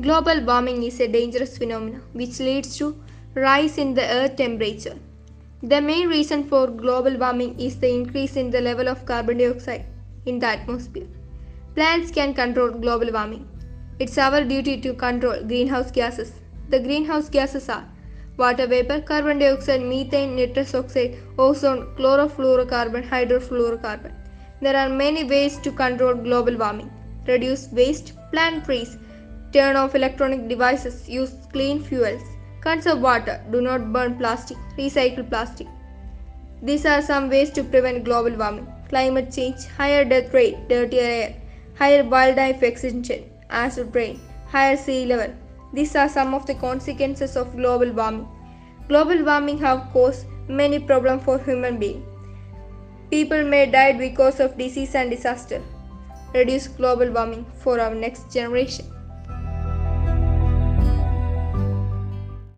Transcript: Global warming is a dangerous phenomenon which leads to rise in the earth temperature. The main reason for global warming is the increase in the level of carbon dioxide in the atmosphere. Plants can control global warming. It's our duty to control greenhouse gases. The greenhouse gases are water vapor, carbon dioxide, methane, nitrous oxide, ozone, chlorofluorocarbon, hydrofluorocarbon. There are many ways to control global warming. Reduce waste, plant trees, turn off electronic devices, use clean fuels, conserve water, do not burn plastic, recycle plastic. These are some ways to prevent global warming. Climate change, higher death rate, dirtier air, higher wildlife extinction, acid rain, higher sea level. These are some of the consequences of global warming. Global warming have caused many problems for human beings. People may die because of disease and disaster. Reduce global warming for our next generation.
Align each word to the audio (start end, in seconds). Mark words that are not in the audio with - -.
Global 0.00 0.44
warming 0.44 0.82
is 0.82 1.00
a 1.00 1.08
dangerous 1.08 1.56
phenomenon 1.56 2.02
which 2.12 2.38
leads 2.38 2.76
to 2.76 2.94
rise 3.34 3.78
in 3.78 3.94
the 3.94 4.06
earth 4.16 4.36
temperature. 4.36 4.96
The 5.62 5.80
main 5.80 6.08
reason 6.08 6.44
for 6.44 6.66
global 6.66 7.16
warming 7.16 7.58
is 7.58 7.78
the 7.78 7.88
increase 7.88 8.36
in 8.36 8.50
the 8.50 8.60
level 8.60 8.86
of 8.86 9.06
carbon 9.06 9.38
dioxide 9.38 9.86
in 10.26 10.38
the 10.38 10.46
atmosphere. 10.46 11.06
Plants 11.74 12.10
can 12.10 12.34
control 12.34 12.70
global 12.70 13.10
warming. 13.12 13.48
It's 13.98 14.18
our 14.18 14.44
duty 14.44 14.80
to 14.82 14.92
control 14.92 15.42
greenhouse 15.42 15.90
gases. 15.90 16.32
The 16.68 16.80
greenhouse 16.80 17.28
gases 17.28 17.68
are 17.68 17.88
water 18.36 18.66
vapor, 18.66 19.00
carbon 19.00 19.38
dioxide, 19.38 19.80
methane, 19.82 20.36
nitrous 20.36 20.74
oxide, 20.74 21.16
ozone, 21.38 21.86
chlorofluorocarbon, 21.96 23.08
hydrofluorocarbon. 23.08 24.12
There 24.60 24.76
are 24.76 24.88
many 24.88 25.24
ways 25.24 25.56
to 25.58 25.72
control 25.72 26.14
global 26.14 26.56
warming. 26.56 26.90
Reduce 27.26 27.70
waste, 27.72 28.12
plant 28.32 28.64
trees, 28.64 28.98
turn 29.52 29.76
off 29.76 29.94
electronic 29.94 30.48
devices, 30.48 31.08
use 31.08 31.34
clean 31.52 31.82
fuels, 31.82 32.22
conserve 32.60 33.00
water, 33.00 33.40
do 33.50 33.60
not 33.60 33.92
burn 33.92 34.16
plastic, 34.16 34.56
recycle 34.78 35.28
plastic. 35.28 35.66
These 36.62 36.86
are 36.86 37.02
some 37.02 37.28
ways 37.28 37.50
to 37.50 37.62
prevent 37.62 38.04
global 38.04 38.36
warming. 38.36 38.66
Climate 38.88 39.32
change, 39.32 39.66
higher 39.76 40.04
death 40.04 40.32
rate, 40.32 40.68
dirtier 40.68 41.02
air, 41.02 41.34
higher 41.78 42.04
wildlife 42.04 42.62
extinction, 42.62 43.24
acid 43.50 43.94
rain, 43.94 44.20
higher 44.48 44.76
sea 44.76 45.04
level. 45.06 45.34
These 45.72 45.96
are 45.96 46.08
some 46.08 46.34
of 46.34 46.46
the 46.46 46.54
consequences 46.54 47.36
of 47.36 47.56
global 47.56 47.92
warming. 47.92 48.28
Global 48.88 49.24
warming 49.24 49.58
have 49.58 49.88
caused 49.92 50.26
many 50.48 50.78
problems 50.78 51.24
for 51.24 51.38
human 51.38 51.78
beings. 51.78 52.04
People 53.10 53.44
may 53.44 53.66
die 53.66 53.92
because 53.92 54.40
of 54.40 54.56
disease 54.58 54.94
and 54.94 55.10
disaster. 55.10 55.62
Reduce 56.34 56.66
global 56.68 57.10
warming 57.12 57.46
for 57.54 57.80
our 57.80 57.94
next 57.94 58.30
generation. 58.30 58.84